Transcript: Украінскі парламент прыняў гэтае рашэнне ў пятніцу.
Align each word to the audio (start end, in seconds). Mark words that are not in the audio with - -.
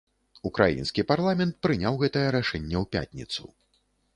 Украінскі 0.49 1.05
парламент 1.11 1.59
прыняў 1.65 1.93
гэтае 2.07 2.27
рашэнне 2.37 2.77
ў 2.81 2.85
пятніцу. 2.97 3.41